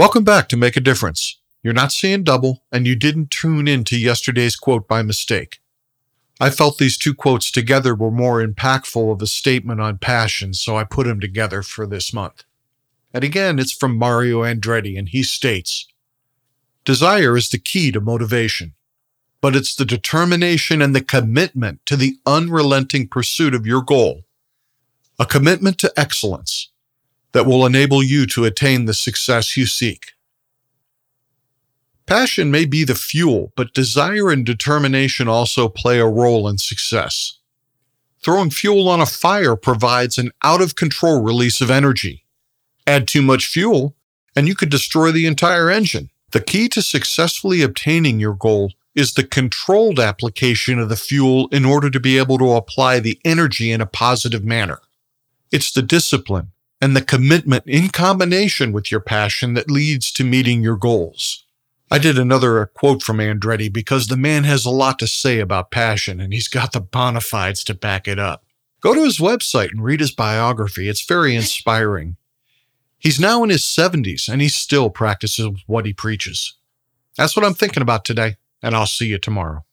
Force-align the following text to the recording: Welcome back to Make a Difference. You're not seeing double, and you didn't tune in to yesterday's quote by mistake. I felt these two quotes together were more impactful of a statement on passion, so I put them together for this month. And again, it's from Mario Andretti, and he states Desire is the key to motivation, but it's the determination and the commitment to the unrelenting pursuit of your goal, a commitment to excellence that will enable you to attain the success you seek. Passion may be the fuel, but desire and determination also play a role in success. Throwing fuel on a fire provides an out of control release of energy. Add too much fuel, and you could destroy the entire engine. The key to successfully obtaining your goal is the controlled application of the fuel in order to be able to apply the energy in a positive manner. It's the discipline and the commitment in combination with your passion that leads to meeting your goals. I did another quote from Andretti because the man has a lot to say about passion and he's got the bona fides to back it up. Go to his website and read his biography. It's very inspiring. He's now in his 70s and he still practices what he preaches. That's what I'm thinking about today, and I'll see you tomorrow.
Welcome 0.00 0.24
back 0.24 0.48
to 0.48 0.56
Make 0.56 0.78
a 0.78 0.80
Difference. 0.80 1.40
You're 1.62 1.74
not 1.74 1.92
seeing 1.92 2.24
double, 2.24 2.62
and 2.72 2.86
you 2.86 2.96
didn't 2.96 3.30
tune 3.30 3.68
in 3.68 3.84
to 3.84 3.98
yesterday's 3.98 4.56
quote 4.56 4.88
by 4.88 5.02
mistake. 5.02 5.60
I 6.40 6.48
felt 6.48 6.78
these 6.78 6.96
two 6.96 7.12
quotes 7.12 7.50
together 7.50 7.94
were 7.94 8.10
more 8.10 8.42
impactful 8.42 9.12
of 9.12 9.20
a 9.20 9.26
statement 9.26 9.78
on 9.78 9.98
passion, 9.98 10.54
so 10.54 10.78
I 10.78 10.84
put 10.84 11.06
them 11.06 11.20
together 11.20 11.62
for 11.62 11.86
this 11.86 12.14
month. 12.14 12.44
And 13.12 13.24
again, 13.24 13.58
it's 13.58 13.74
from 13.74 13.98
Mario 13.98 14.40
Andretti, 14.42 14.98
and 14.98 15.06
he 15.06 15.22
states 15.22 15.86
Desire 16.86 17.36
is 17.36 17.50
the 17.50 17.58
key 17.58 17.92
to 17.92 18.00
motivation, 18.00 18.72
but 19.42 19.54
it's 19.54 19.74
the 19.74 19.84
determination 19.84 20.80
and 20.80 20.96
the 20.96 21.04
commitment 21.04 21.84
to 21.84 21.96
the 21.96 22.16
unrelenting 22.24 23.06
pursuit 23.06 23.54
of 23.54 23.66
your 23.66 23.82
goal, 23.82 24.22
a 25.18 25.26
commitment 25.26 25.76
to 25.80 25.92
excellence 25.94 26.69
that 27.32 27.46
will 27.46 27.64
enable 27.66 28.02
you 28.02 28.26
to 28.26 28.44
attain 28.44 28.84
the 28.84 28.94
success 28.94 29.56
you 29.56 29.66
seek. 29.66 30.12
Passion 32.06 32.50
may 32.50 32.64
be 32.64 32.82
the 32.82 32.94
fuel, 32.94 33.52
but 33.56 33.72
desire 33.72 34.30
and 34.30 34.44
determination 34.44 35.28
also 35.28 35.68
play 35.68 36.00
a 36.00 36.06
role 36.06 36.48
in 36.48 36.58
success. 36.58 37.38
Throwing 38.22 38.50
fuel 38.50 38.88
on 38.88 39.00
a 39.00 39.06
fire 39.06 39.56
provides 39.56 40.18
an 40.18 40.32
out 40.42 40.60
of 40.60 40.74
control 40.74 41.22
release 41.22 41.60
of 41.60 41.70
energy. 41.70 42.24
Add 42.86 43.06
too 43.06 43.22
much 43.22 43.46
fuel, 43.46 43.94
and 44.34 44.48
you 44.48 44.54
could 44.54 44.70
destroy 44.70 45.12
the 45.12 45.26
entire 45.26 45.70
engine. 45.70 46.10
The 46.32 46.40
key 46.40 46.68
to 46.70 46.82
successfully 46.82 47.62
obtaining 47.62 48.20
your 48.20 48.34
goal 48.34 48.72
is 48.94 49.14
the 49.14 49.24
controlled 49.24 50.00
application 50.00 50.78
of 50.78 50.88
the 50.88 50.96
fuel 50.96 51.48
in 51.52 51.64
order 51.64 51.90
to 51.90 52.00
be 52.00 52.18
able 52.18 52.38
to 52.38 52.52
apply 52.52 53.00
the 53.00 53.20
energy 53.24 53.70
in 53.70 53.80
a 53.80 53.86
positive 53.86 54.44
manner. 54.44 54.80
It's 55.52 55.72
the 55.72 55.82
discipline 55.82 56.52
and 56.80 56.96
the 56.96 57.02
commitment 57.02 57.64
in 57.66 57.88
combination 57.88 58.72
with 58.72 58.90
your 58.90 59.00
passion 59.00 59.54
that 59.54 59.70
leads 59.70 60.10
to 60.12 60.24
meeting 60.24 60.62
your 60.62 60.76
goals. 60.76 61.44
I 61.90 61.98
did 61.98 62.18
another 62.18 62.66
quote 62.66 63.02
from 63.02 63.18
Andretti 63.18 63.72
because 63.72 64.06
the 64.06 64.16
man 64.16 64.44
has 64.44 64.64
a 64.64 64.70
lot 64.70 64.98
to 65.00 65.06
say 65.06 65.40
about 65.40 65.70
passion 65.70 66.20
and 66.20 66.32
he's 66.32 66.48
got 66.48 66.72
the 66.72 66.80
bona 66.80 67.20
fides 67.20 67.64
to 67.64 67.74
back 67.74 68.06
it 68.06 68.18
up. 68.18 68.44
Go 68.80 68.94
to 68.94 69.04
his 69.04 69.18
website 69.18 69.70
and 69.70 69.82
read 69.82 70.00
his 70.00 70.12
biography. 70.12 70.88
It's 70.88 71.04
very 71.04 71.34
inspiring. 71.34 72.16
He's 72.98 73.18
now 73.18 73.42
in 73.42 73.50
his 73.50 73.62
70s 73.62 74.28
and 74.28 74.40
he 74.40 74.48
still 74.48 74.88
practices 74.88 75.50
what 75.66 75.84
he 75.84 75.92
preaches. 75.92 76.54
That's 77.16 77.34
what 77.34 77.44
I'm 77.44 77.54
thinking 77.54 77.82
about 77.82 78.04
today, 78.04 78.36
and 78.62 78.74
I'll 78.74 78.86
see 78.86 79.06
you 79.06 79.18
tomorrow. 79.18 79.64